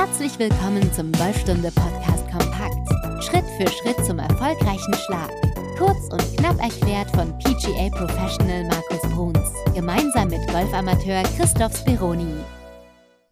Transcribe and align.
Herzlich 0.00 0.38
willkommen 0.38 0.90
zum 0.94 1.12
Golfstunde 1.12 1.70
Podcast 1.72 2.24
Kompakt. 2.30 3.22
Schritt 3.22 3.44
für 3.58 3.68
Schritt 3.68 4.02
zum 4.06 4.18
erfolgreichen 4.18 4.94
Schlag. 4.94 5.30
Kurz 5.76 6.10
und 6.10 6.38
knapp 6.38 6.58
erklärt 6.58 7.10
von 7.10 7.38
PGA 7.38 7.90
Professional 7.90 8.64
Markus 8.64 9.02
Bruns. 9.14 9.52
Gemeinsam 9.74 10.28
mit 10.28 10.40
Golfamateur 10.50 11.22
Christoph 11.36 11.76
Speroni. 11.76 12.32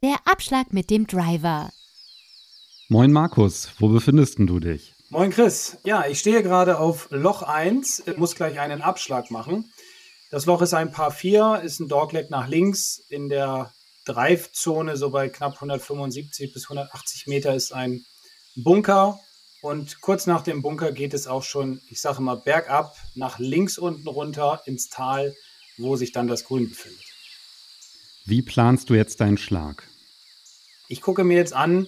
Der 0.03 0.17
Abschlag 0.27 0.75
mit 0.75 0.91
dem 0.91 1.07
Driver. 1.07 1.71
Moin 2.91 3.13
Markus, 3.13 3.71
wo 3.79 3.89
befindest 3.89 4.39
du 4.39 4.61
dich? 4.61 4.93
Moin 5.09 5.31
Chris. 5.31 5.79
Ja, 5.85 6.05
ich 6.07 6.19
stehe 6.19 6.43
gerade 6.43 6.79
auf 6.79 7.09
Loch 7.11 7.41
1, 7.41 8.03
muss 8.19 8.35
gleich 8.35 8.61
einen 8.61 8.83
Abschlag 8.83 9.31
machen. 9.31 9.73
Das 10.31 10.45
Loch 10.45 10.61
ist 10.61 10.75
ein 10.75 10.93
Paar 10.93 11.13
4, 11.13 11.63
ist 11.65 11.81
ein 11.81 11.89
Dogleg 11.89 12.29
nach 12.29 12.47
links. 12.47 13.01
In 13.09 13.31
der 13.31 13.73
Drive-Zone, 14.09 14.97
so 14.97 15.11
bei 15.11 15.29
knapp 15.29 15.55
175 15.55 16.53
bis 16.53 16.65
180 16.65 17.27
Meter, 17.27 17.55
ist 17.55 17.73
ein 17.73 18.05
Bunker. 18.57 19.21
Und 19.61 20.01
kurz 20.01 20.27
nach 20.27 20.43
dem 20.43 20.63
Bunker 20.63 20.93
geht 20.93 21.15
es 21.15 21.27
auch 21.27 21.43
schon, 21.43 21.81
ich 21.89 22.01
sage 22.01 22.23
mal, 22.23 22.37
bergab 22.37 22.97
nach 23.15 23.39
links 23.39 23.77
unten 23.77 24.07
runter 24.09 24.63
ins 24.67 24.89
Tal, 24.89 25.35
wo 25.77 25.97
sich 25.97 26.13
dann 26.13 26.29
das 26.29 26.45
Grün 26.45 26.69
befindet. 26.69 27.05
Wie 28.25 28.43
planst 28.43 28.91
du 28.91 28.95
jetzt 28.95 29.21
deinen 29.21 29.39
Schlag? 29.39 29.89
Ich 30.89 31.01
gucke 31.01 31.25
mir 31.25 31.37
jetzt 31.37 31.55
an, 31.55 31.87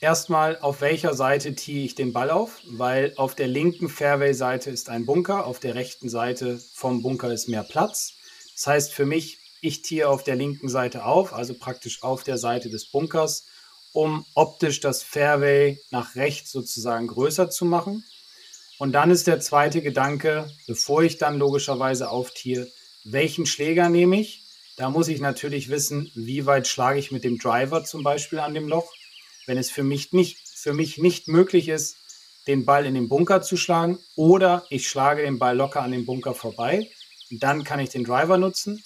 erstmal 0.00 0.58
auf 0.58 0.80
welcher 0.80 1.14
Seite 1.14 1.54
tiehe 1.54 1.84
ich 1.84 1.94
den 1.94 2.12
Ball 2.12 2.30
auf, 2.30 2.60
weil 2.66 3.14
auf 3.16 3.34
der 3.34 3.46
linken 3.46 3.88
Fairway-Seite 3.88 4.70
ist 4.70 4.88
ein 4.90 5.06
Bunker, 5.06 5.46
auf 5.46 5.60
der 5.60 5.74
rechten 5.74 6.08
Seite 6.08 6.60
vom 6.74 7.02
Bunker 7.02 7.32
ist 7.32 7.48
mehr 7.48 7.62
Platz. 7.62 8.14
Das 8.54 8.66
heißt 8.66 8.92
für 8.92 9.06
mich, 9.06 9.38
ich 9.62 9.80
tiehe 9.82 10.08
auf 10.08 10.24
der 10.24 10.34
linken 10.34 10.68
Seite 10.68 11.06
auf, 11.06 11.32
also 11.32 11.54
praktisch 11.54 12.02
auf 12.02 12.24
der 12.24 12.36
Seite 12.36 12.68
des 12.68 12.90
Bunkers, 12.90 13.46
um 13.92 14.26
optisch 14.34 14.80
das 14.80 15.02
Fairway 15.02 15.80
nach 15.90 16.16
rechts 16.16 16.50
sozusagen 16.50 17.06
größer 17.06 17.48
zu 17.48 17.64
machen. 17.64 18.04
Und 18.78 18.92
dann 18.92 19.12
ist 19.12 19.28
der 19.28 19.38
zweite 19.38 19.80
Gedanke, 19.80 20.50
bevor 20.66 21.04
ich 21.04 21.16
dann 21.16 21.38
logischerweise 21.38 22.10
auftiehe, 22.10 22.70
welchen 23.04 23.46
Schläger 23.46 23.88
nehme 23.88 24.20
ich? 24.20 24.42
Da 24.76 24.90
muss 24.90 25.06
ich 25.06 25.20
natürlich 25.20 25.68
wissen, 25.68 26.10
wie 26.14 26.44
weit 26.44 26.66
schlage 26.66 26.98
ich 26.98 27.12
mit 27.12 27.22
dem 27.22 27.38
Driver 27.38 27.84
zum 27.84 28.02
Beispiel 28.02 28.40
an 28.40 28.54
dem 28.54 28.66
Loch. 28.66 28.92
Wenn 29.46 29.58
es 29.58 29.70
für 29.70 29.84
mich 29.84 30.12
nicht, 30.12 30.38
für 30.48 30.72
mich 30.72 30.98
nicht 30.98 31.28
möglich 31.28 31.68
ist, 31.68 31.96
den 32.48 32.64
Ball 32.64 32.84
in 32.84 32.94
den 32.94 33.08
Bunker 33.08 33.42
zu 33.42 33.56
schlagen 33.56 34.00
oder 34.16 34.66
ich 34.70 34.88
schlage 34.88 35.22
den 35.22 35.38
Ball 35.38 35.56
locker 35.56 35.82
an 35.82 35.92
den 35.92 36.04
Bunker 36.04 36.34
vorbei, 36.34 36.90
dann 37.30 37.62
kann 37.62 37.78
ich 37.78 37.90
den 37.90 38.02
Driver 38.02 38.38
nutzen. 38.38 38.82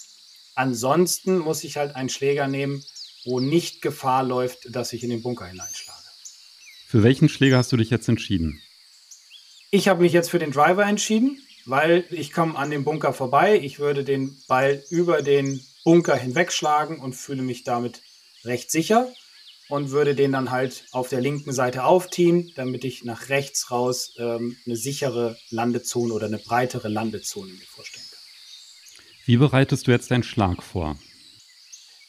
Ansonsten 0.57 1.37
muss 1.37 1.63
ich 1.63 1.77
halt 1.77 1.95
einen 1.95 2.09
Schläger 2.09 2.47
nehmen, 2.47 2.83
wo 3.25 3.39
nicht 3.39 3.83
Gefahr 3.83 4.23
läuft, 4.23 4.75
dass 4.75 4.91
ich 4.91 5.03
in 5.03 5.11
den 5.11 5.21
Bunker 5.21 5.45
hineinschlage. 5.45 5.99
Für 6.87 7.03
welchen 7.03 7.29
Schläger 7.29 7.57
hast 7.57 7.71
du 7.71 7.77
dich 7.77 7.91
jetzt 7.91 8.09
entschieden? 8.09 8.59
Ich 9.69 9.87
habe 9.87 10.01
mich 10.01 10.13
jetzt 10.13 10.31
für 10.31 10.39
den 10.39 10.49
Driver 10.49 10.83
entschieden, 10.83 11.39
weil 11.65 12.05
ich 12.09 12.31
komme 12.33 12.57
an 12.57 12.71
dem 12.71 12.85
Bunker 12.85 13.13
vorbei. 13.13 13.59
Ich 13.61 13.77
würde 13.77 14.03
den 14.03 14.35
Ball 14.47 14.83
über 14.89 15.21
den 15.21 15.63
Bunker 15.83 16.15
hinwegschlagen 16.15 17.01
und 17.01 17.13
fühle 17.13 17.43
mich 17.43 17.63
damit 17.63 18.01
recht 18.43 18.71
sicher 18.71 19.13
und 19.69 19.91
würde 19.91 20.15
den 20.15 20.31
dann 20.31 20.49
halt 20.49 20.85
auf 20.91 21.09
der 21.09 21.21
linken 21.21 21.53
Seite 21.53 21.83
aufziehen, 21.83 22.51
damit 22.55 22.83
ich 22.83 23.03
nach 23.03 23.29
rechts 23.29 23.69
raus 23.69 24.15
ähm, 24.17 24.57
eine 24.65 24.75
sichere 24.75 25.37
Landezone 25.51 26.11
oder 26.11 26.25
eine 26.25 26.39
breitere 26.39 26.87
Landezone 26.87 27.53
mir 27.53 27.65
vorstellen 27.67 28.05
kann. 28.05 28.06
Wie 29.27 29.35
bereitest 29.35 29.87
du 29.87 29.91
jetzt 29.91 30.09
deinen 30.09 30.23
Schlag 30.23 30.63
vor? 30.63 30.97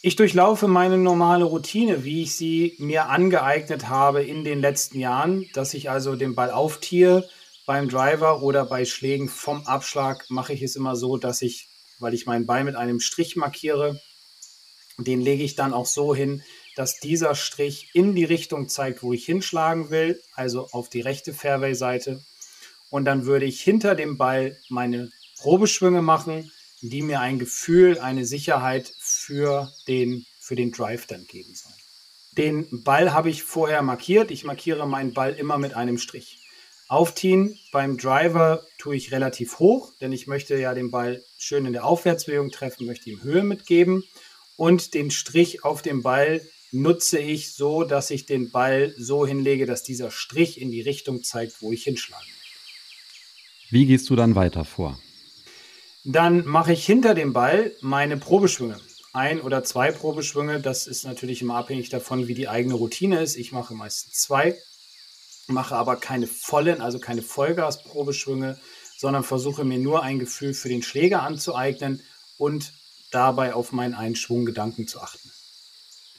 Ich 0.02 0.14
durchlaufe 0.14 0.69
meine 0.69 0.98
normale 0.98 1.42
Routine, 1.42 2.05
wie 2.05 2.22
ich 2.22 2.36
sie 2.36 2.77
mir 2.78 3.06
angeeignet 3.06 3.88
habe 3.88 4.22
in 4.22 4.44
den 4.44 4.61
letzten 4.61 5.00
Jahren, 5.00 5.44
dass 5.52 5.74
ich 5.74 5.91
also 5.91 6.14
den 6.14 6.36
Ball 6.36 6.52
auftiere. 6.52 7.28
Beim 7.66 7.89
Driver 7.89 8.44
oder 8.44 8.64
bei 8.66 8.84
Schlägen 8.84 9.28
vom 9.28 9.66
Abschlag 9.66 10.27
mache 10.30 10.52
ich 10.52 10.62
es 10.62 10.77
immer 10.77 10.95
so, 10.95 11.17
dass 11.17 11.42
ich, 11.42 11.68
weil 11.98 12.14
ich 12.14 12.27
meinen 12.27 12.46
Ball 12.46 12.62
mit 12.62 12.77
einem 12.77 13.01
Strich 13.01 13.34
markiere, 13.34 14.01
den 14.96 15.20
lege 15.20 15.42
ich 15.42 15.57
dann 15.57 15.73
auch 15.73 15.86
so 15.86 16.14
hin, 16.14 16.45
dass 16.77 17.01
dieser 17.01 17.34
Strich 17.34 17.90
in 17.95 18.14
die 18.14 18.27
Richtung 18.27 18.68
zeigt, 18.68 19.02
wo 19.02 19.12
ich 19.12 19.24
hinschlagen 19.24 19.90
will, 19.90 20.23
also 20.36 20.68
auf 20.70 20.89
die 20.89 21.01
rechte 21.01 21.34
Fairway-Seite. 21.34 22.23
Und 22.90 23.07
dann 23.07 23.27
würde 23.27 23.45
ich 23.45 23.61
hinter 23.61 23.96
dem 23.96 24.18
Ball 24.18 24.57
meine 24.68 25.11
Probeschwünge 25.40 26.01
machen, 26.01 26.52
die 26.83 27.02
mir 27.02 27.20
ein 27.20 27.39
Gefühl, 27.39 27.98
eine 27.98 28.24
Sicherheit 28.24 28.92
für 28.98 29.72
den, 29.86 30.24
für 30.40 30.56
den 30.56 30.72
Drive 30.72 31.06
dann 31.06 31.27
geben 31.27 31.55
sollen. 31.55 31.74
Den 32.36 32.84
Ball 32.84 33.12
habe 33.12 33.30
ich 33.30 33.42
vorher 33.42 33.83
markiert. 33.83 34.30
Ich 34.30 34.44
markiere 34.44 34.86
meinen 34.86 35.12
Ball 35.12 35.34
immer 35.34 35.58
mit 35.58 35.74
einem 35.74 35.98
Strich. 35.98 36.39
Aufziehen 36.89 37.58
beim 37.72 37.98
Driver 37.98 38.64
tue 38.78 38.96
ich 38.96 39.12
relativ 39.12 39.58
hoch, 39.58 39.92
denn 40.00 40.12
ich 40.12 40.27
möchte 40.27 40.56
ja 40.56 40.72
den 40.72 40.90
Ball 40.90 41.22
schön 41.36 41.66
in 41.66 41.74
der 41.74 41.84
Aufwärtsbewegung 41.84 42.50
treffen, 42.50 42.86
möchte 42.86 43.10
ihm 43.10 43.22
Höhe 43.22 43.42
mitgeben. 43.42 44.05
Und 44.56 44.95
den 44.95 45.10
Strich 45.10 45.64
auf 45.64 45.83
dem 45.83 46.02
Ball 46.02 46.40
nutze 46.72 47.18
ich 47.18 47.52
so, 47.52 47.84
dass 47.84 48.10
ich 48.10 48.27
den 48.27 48.50
Ball 48.50 48.95
so 48.96 49.27
hinlege, 49.27 49.66
dass 49.66 49.83
dieser 49.83 50.10
Strich 50.10 50.60
in 50.60 50.70
die 50.70 50.80
Richtung 50.80 51.22
zeigt, 51.22 51.60
wo 51.60 51.72
ich 51.72 51.84
hinschlagen 51.84 52.24
möchte. 52.27 53.68
Wie 53.70 53.86
gehst 53.86 54.08
du 54.08 54.16
dann 54.16 54.34
weiter 54.34 54.64
vor? 54.64 54.98
Dann 56.05 56.47
mache 56.47 56.73
ich 56.73 56.86
hinter 56.86 57.14
dem 57.14 57.33
Ball 57.33 57.73
meine 57.81 58.17
Probeschwünge. 58.17 58.79
Ein 59.13 59.41
oder 59.41 59.64
zwei 59.64 59.91
Probeschwünge, 59.91 60.61
das 60.61 60.86
ist 60.86 61.05
natürlich 61.05 61.42
immer 61.42 61.57
abhängig 61.57 61.89
davon, 61.89 62.29
wie 62.29 62.35
die 62.35 62.48
eigene 62.48 62.75
Routine 62.75 63.20
ist. 63.20 63.36
Ich 63.36 63.53
mache 63.53 63.75
meistens 63.75 64.14
zwei, 64.14 64.57
mache 65.48 65.75
aber 65.75 65.97
keine 65.97 66.27
vollen, 66.27 66.81
also 66.81 66.98
keine 66.98 67.23
Vollgas-Probeschwünge, 67.23 68.61
sondern 68.97 69.25
versuche 69.25 69.64
mir 69.64 69.79
nur 69.79 70.03
ein 70.03 70.19
Gefühl 70.19 70.55
für 70.55 70.69
den 70.69 70.83
Schläger 70.83 71.23
anzueignen 71.23 72.03
und 72.37 72.73
dabei 73.11 73.55
auf 73.55 73.73
meinen 73.73 73.95
Einschwunggedanken 73.95 74.87
zu 74.87 75.01
achten. 75.01 75.31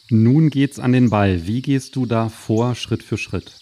Nun 0.10 0.50
geht's 0.50 0.80
an 0.80 0.92
den 0.92 1.10
Ball. 1.10 1.46
Wie 1.46 1.62
gehst 1.62 1.96
du 1.96 2.06
da 2.06 2.30
vor, 2.30 2.74
Schritt 2.76 3.04
für 3.04 3.18
Schritt? 3.18 3.54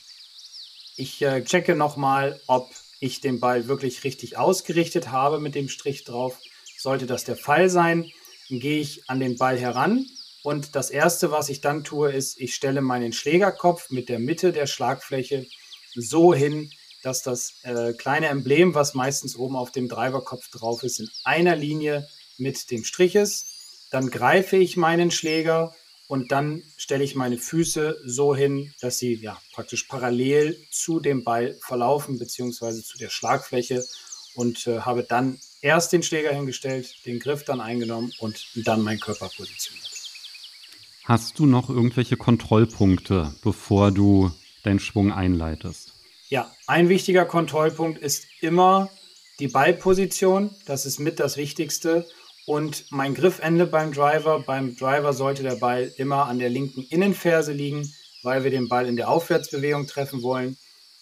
Ich 0.96 1.22
äh, 1.22 1.44
checke 1.44 1.76
nochmal, 1.76 2.40
ob 2.48 2.72
ich 3.00 3.22
den 3.22 3.40
Ball 3.40 3.68
wirklich 3.68 4.04
richtig 4.04 4.38
ausgerichtet 4.38 5.12
habe 5.12 5.40
mit 5.40 5.56
dem 5.56 5.70
Strich 5.70 6.04
drauf. 6.04 6.40
Sollte 6.78 7.06
das 7.06 7.24
der 7.24 7.36
Fall 7.36 7.70
sein, 7.70 8.12
gehe 8.50 8.80
ich 8.80 9.10
an 9.10 9.20
den 9.20 9.38
Ball 9.38 9.58
heran 9.58 10.06
und 10.48 10.76
das 10.76 10.90
Erste, 10.90 11.30
was 11.30 11.50
ich 11.50 11.60
dann 11.60 11.84
tue, 11.84 12.12
ist, 12.12 12.40
ich 12.40 12.56
stelle 12.56 12.80
meinen 12.80 13.12
Schlägerkopf 13.12 13.90
mit 13.90 14.08
der 14.08 14.18
Mitte 14.18 14.54
der 14.54 14.66
Schlagfläche 14.66 15.46
so 15.94 16.34
hin, 16.34 16.72
dass 17.04 17.22
das 17.22 17.56
äh, 17.64 17.92
kleine 17.92 18.28
Emblem, 18.28 18.74
was 18.74 18.94
meistens 18.94 19.36
oben 19.36 19.58
auf 19.58 19.74
dem 19.74 19.90
Driverkopf 19.90 20.50
drauf 20.50 20.84
ist, 20.84 21.02
in 21.02 21.10
einer 21.26 21.58
Linie 21.58 22.08
mit 22.38 22.72
dem 22.72 22.86
Strich 22.86 23.16
ist. 23.16 23.90
Dann 23.92 24.10
greife 24.10 24.56
ich 24.56 24.78
meinen 24.78 25.12
Schläger 25.12 25.76
und 26.08 26.32
dann 26.32 26.64
stelle 26.78 27.04
ich 27.04 27.16
meine 27.16 27.38
Füße 27.38 28.00
so 28.06 28.36
hin, 28.36 28.74
dass 28.80 28.98
sie 28.98 29.16
ja 29.16 29.38
praktisch 29.54 29.84
parallel 29.84 30.58
zu 30.72 31.00
dem 31.00 31.24
Ball 31.24 31.58
verlaufen, 31.62 32.18
beziehungsweise 32.18 32.84
zu 32.84 32.98
der 32.98 33.10
Schlagfläche 33.10 33.84
und 34.36 34.68
äh, 34.68 34.80
habe 34.82 35.04
dann 35.04 35.40
erst 35.62 35.92
den 35.92 36.04
Schläger 36.04 36.32
hingestellt, 36.32 37.06
den 37.06 37.20
Griff 37.20 37.44
dann 37.44 37.60
eingenommen 37.60 38.14
und 38.20 38.46
dann 38.56 38.82
meinen 38.82 39.00
Körper 39.00 39.30
positioniert. 39.36 39.90
Hast 41.04 41.40
du 41.40 41.46
noch 41.46 41.70
irgendwelche 41.70 42.18
Kontrollpunkte, 42.18 43.34
bevor 43.42 43.92
du 43.92 44.32
deinen 44.64 44.80
Schwung 44.80 45.12
einleitest? 45.12 45.94
Ja, 46.30 46.54
ein 46.68 46.90
wichtiger 46.90 47.26
Kontrollpunkt 47.26 48.00
ist 48.00 48.28
immer 48.42 48.90
die 49.40 49.48
Ballposition. 49.48 50.52
Das 50.66 50.86
ist 50.86 51.00
mit 51.00 51.20
das 51.20 51.38
Wichtigste. 51.38 52.06
Und 52.48 52.86
mein 52.92 53.14
Griffende 53.14 53.68
beim 53.68 53.92
Driver, 53.92 54.40
beim 54.40 54.78
Driver 54.78 55.12
sollte 55.12 55.44
der 55.44 55.58
Ball 55.58 55.94
immer 55.98 56.28
an 56.28 56.40
der 56.40 56.50
linken 56.50 56.82
Innenferse 56.84 57.52
liegen, 57.52 57.94
weil 58.24 58.46
wir 58.46 58.52
den 58.52 58.70
Ball 58.70 58.88
in 58.88 58.96
der 58.96 59.10
Aufwärtsbewegung 59.10 59.86
treffen 59.86 60.22
wollen. 60.22 60.58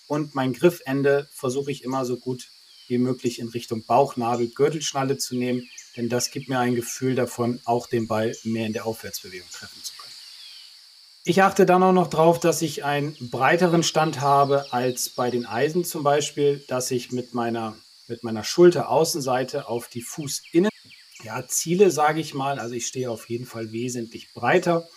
Und 0.08 0.34
mein 0.34 0.54
Griffende 0.54 1.30
versuche 1.32 1.70
ich 1.70 1.84
immer 1.84 2.04
so 2.04 2.18
gut 2.18 2.50
wie 2.88 2.98
möglich 2.98 3.38
in 3.38 3.50
Richtung 3.50 3.86
Bauchnabel, 3.86 4.48
Gürtelschnalle 4.48 5.20
zu 5.20 5.36
nehmen, 5.36 5.70
denn 5.96 6.10
das 6.10 6.32
gibt 6.32 6.50
mir 6.50 6.58
ein 6.58 6.74
Gefühl 6.74 7.14
davon, 7.14 7.62
auch 7.66 7.86
den 7.86 8.08
Ball 8.08 8.36
mehr 8.44 8.66
in 8.66 8.74
der 8.74 8.88
Aufwärtsbewegung 8.88 9.48
treffen 9.52 9.84
zu 9.84 9.94
können. 9.94 10.14
Ich 11.26 11.44
achte 11.44 11.68
dann 11.68 11.84
auch 11.84 11.94
noch 11.94 12.08
darauf, 12.08 12.40
dass 12.40 12.64
ich 12.64 12.84
einen 12.84 13.16
breiteren 13.30 13.84
Stand 13.84 14.20
habe 14.20 14.74
als 14.74 15.10
bei 15.10 15.30
den 15.30 15.46
Eisen 15.46 15.86
zum 15.86 16.02
Beispiel, 16.02 16.66
dass 16.68 16.90
ich 16.90 17.12
mit 17.12 17.36
meiner, 17.36 17.78
mit 18.08 18.24
meiner 18.24 18.44
Schulteraußenseite 18.44 19.68
auf 19.68 19.88
die 19.90 20.02
Fußinnen 20.02 20.72
ja, 21.26 21.48
Ziele, 21.48 21.92
sage 21.92 22.22
ich 22.22 22.34
mal. 22.34 22.60
Also 22.60 22.76
ich 22.76 22.88
stehe 22.88 23.10
auf 23.10 23.30
jeden 23.30 23.46
Fall 23.46 23.72
wesentlich 23.72 24.34
breiter. 24.34 24.88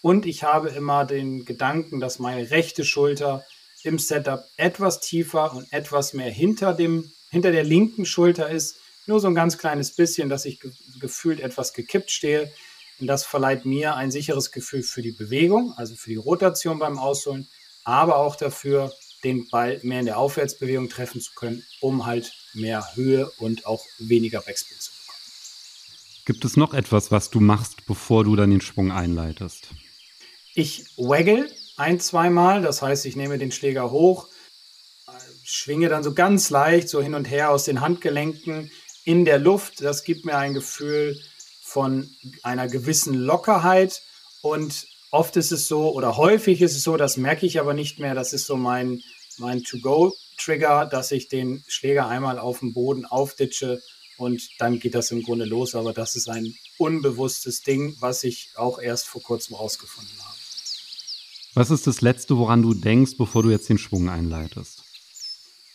Und 0.00 0.26
ich 0.26 0.42
habe 0.42 0.70
immer 0.70 1.04
den 1.04 1.44
Gedanken, 1.44 2.00
dass 2.00 2.18
meine 2.18 2.50
rechte 2.50 2.84
Schulter 2.84 3.44
im 3.84 3.98
Setup 3.98 4.44
etwas 4.56 5.00
tiefer 5.00 5.54
und 5.54 5.70
etwas 5.72 6.14
mehr 6.14 6.30
hinter, 6.30 6.72
dem, 6.72 7.12
hinter 7.30 7.52
der 7.52 7.64
linken 7.64 8.06
Schulter 8.06 8.50
ist. 8.50 8.76
Nur 9.06 9.20
so 9.20 9.28
ein 9.28 9.34
ganz 9.34 9.58
kleines 9.58 9.94
bisschen, 9.94 10.28
dass 10.28 10.46
ich 10.46 10.60
ge 10.60 10.72
gefühlt 11.00 11.40
etwas 11.40 11.74
gekippt 11.74 12.10
stehe. 12.10 12.50
Und 13.00 13.06
das 13.06 13.24
verleiht 13.24 13.66
mir 13.66 13.96
ein 13.96 14.10
sicheres 14.10 14.52
Gefühl 14.52 14.82
für 14.82 15.02
die 15.02 15.12
Bewegung, 15.12 15.74
also 15.76 15.94
für 15.96 16.10
die 16.10 16.16
Rotation 16.16 16.78
beim 16.78 16.98
Ausholen, 16.98 17.48
aber 17.82 18.16
auch 18.16 18.36
dafür, 18.36 18.92
den 19.24 19.48
Ball 19.48 19.80
mehr 19.82 20.00
in 20.00 20.06
der 20.06 20.18
Aufwärtsbewegung 20.18 20.88
treffen 20.88 21.20
zu 21.20 21.32
können, 21.34 21.64
um 21.80 22.06
halt 22.06 22.32
mehr 22.52 22.94
Höhe 22.94 23.30
und 23.38 23.66
auch 23.66 23.84
weniger 23.98 24.40
Backspin 24.40 24.78
zu. 24.78 24.93
Gibt 26.26 26.44
es 26.44 26.56
noch 26.56 26.72
etwas, 26.72 27.10
was 27.10 27.30
du 27.30 27.40
machst, 27.40 27.84
bevor 27.86 28.24
du 28.24 28.34
dann 28.34 28.50
den 28.50 28.62
Schwung 28.62 28.92
einleitest? 28.92 29.68
Ich 30.54 30.86
waggle 30.96 31.50
ein, 31.76 32.00
zweimal, 32.00 32.62
das 32.62 32.80
heißt, 32.80 33.04
ich 33.04 33.16
nehme 33.16 33.36
den 33.36 33.52
Schläger 33.52 33.90
hoch, 33.90 34.28
schwinge 35.42 35.88
dann 35.88 36.02
so 36.02 36.14
ganz 36.14 36.48
leicht 36.50 36.88
so 36.88 37.02
hin 37.02 37.14
und 37.14 37.26
her 37.26 37.50
aus 37.50 37.64
den 37.64 37.80
Handgelenken 37.80 38.70
in 39.04 39.24
der 39.24 39.38
Luft. 39.38 39.82
Das 39.82 40.04
gibt 40.04 40.24
mir 40.24 40.38
ein 40.38 40.54
Gefühl 40.54 41.20
von 41.62 42.08
einer 42.42 42.68
gewissen 42.68 43.14
Lockerheit 43.14 44.02
und 44.40 44.86
oft 45.10 45.36
ist 45.36 45.52
es 45.52 45.68
so 45.68 45.92
oder 45.92 46.16
häufig 46.16 46.62
ist 46.62 46.76
es 46.76 46.82
so, 46.84 46.96
das 46.96 47.16
merke 47.16 47.44
ich 47.44 47.60
aber 47.60 47.74
nicht 47.74 47.98
mehr, 47.98 48.14
das 48.14 48.32
ist 48.32 48.46
so 48.46 48.56
mein, 48.56 49.02
mein 49.38 49.62
To-Go-Trigger, 49.62 50.86
dass 50.86 51.12
ich 51.12 51.28
den 51.28 51.64
Schläger 51.68 52.08
einmal 52.08 52.38
auf 52.38 52.60
dem 52.60 52.72
Boden 52.72 53.04
aufditsche 53.04 53.82
und 54.16 54.48
dann 54.58 54.78
geht 54.78 54.94
das 54.94 55.10
im 55.10 55.22
Grunde 55.22 55.44
los. 55.44 55.74
Aber 55.74 55.92
das 55.92 56.16
ist 56.16 56.28
ein 56.28 56.54
unbewusstes 56.78 57.62
Ding, 57.62 57.96
was 58.00 58.24
ich 58.24 58.50
auch 58.56 58.78
erst 58.78 59.06
vor 59.06 59.22
kurzem 59.22 59.56
rausgefunden 59.56 60.18
habe. 60.18 60.34
Was 61.54 61.70
ist 61.70 61.86
das 61.86 62.00
Letzte, 62.00 62.36
woran 62.36 62.62
du 62.62 62.74
denkst, 62.74 63.12
bevor 63.16 63.44
du 63.44 63.50
jetzt 63.50 63.68
den 63.68 63.78
Schwung 63.78 64.08
einleitest? 64.08 64.82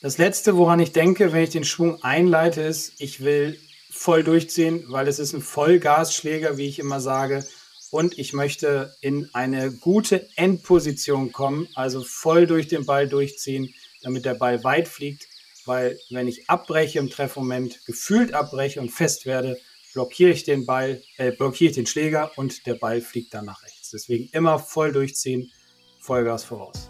Das 0.02 0.18
Letzte, 0.18 0.58
woran 0.58 0.80
ich 0.80 0.92
denke, 0.92 1.32
wenn 1.32 1.44
ich 1.44 1.50
den 1.50 1.64
Schwung 1.64 2.04
einleite, 2.04 2.62
ist, 2.62 2.94
ich 3.00 3.22
will 3.22 3.60
voll 3.90 4.24
durchziehen, 4.24 4.84
weil 4.88 5.08
es 5.08 5.20
ist 5.20 5.34
ein 5.34 5.42
Vollgasschläger, 5.42 6.58
wie 6.58 6.68
ich 6.68 6.80
immer 6.80 7.00
sage. 7.00 7.46
Und 7.92 8.18
ich 8.20 8.34
möchte 8.34 8.96
in 9.02 9.30
eine 9.34 9.72
gute 9.72 10.30
Endposition 10.36 11.32
kommen, 11.32 11.68
also 11.76 12.04
voll 12.04 12.46
durch 12.46 12.68
den 12.68 12.86
Ball 12.86 13.08
durchziehen, 13.08 13.74
damit 14.02 14.26
der 14.26 14.36
Ball 14.36 14.64
weit 14.64 14.88
fliegt. 14.88 15.29
Weil 15.70 16.00
wenn 16.10 16.28
ich 16.28 16.50
abbreche 16.50 16.98
im 16.98 17.12
Treffmoment, 17.12 17.86
gefühlt 17.86 18.34
abbreche 18.34 18.82
und 18.82 18.90
fest 18.90 19.28
werde, 19.28 19.56
blockiere 19.94 20.32
ich 20.32 20.44
den 20.44 20.66
Ball, 20.66 21.04
äh, 21.18 21.32
blockiere 21.32 21.70
ich 21.70 21.76
den 21.76 21.86
Schläger 21.86 22.32
und 22.38 22.66
der 22.66 22.74
Ball 22.74 23.02
fliegt 23.02 23.36
dann 23.36 23.46
nach 23.46 23.62
rechts. 23.62 23.92
Deswegen 23.92 24.30
immer 24.32 24.58
voll 24.58 24.92
durchziehen, 24.92 25.52
Vollgas 26.00 26.44
voraus. 26.44 26.90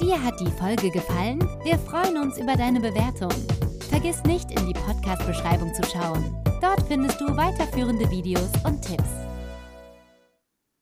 Dir 0.00 0.22
hat 0.22 0.40
die 0.40 0.50
Folge 0.52 0.90
gefallen? 0.90 1.40
Wir 1.62 1.78
freuen 1.78 2.16
uns 2.16 2.38
über 2.38 2.56
deine 2.56 2.80
Bewertung. 2.80 3.32
Vergiss 3.90 4.24
nicht, 4.24 4.50
in 4.50 4.66
die 4.66 4.72
Podcast-Beschreibung 4.72 5.74
zu 5.74 5.82
schauen. 5.82 6.42
Dort 6.62 6.88
findest 6.88 7.20
du 7.20 7.36
weiterführende 7.36 8.10
Videos 8.10 8.48
und 8.64 8.80
Tipps. 8.80 9.25